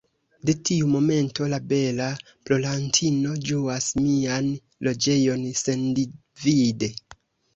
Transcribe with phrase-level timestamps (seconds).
[0.49, 2.05] De tiu momento, la bela
[2.49, 4.49] plorantino ĝuas mian
[4.87, 6.93] loĝejon sendivide.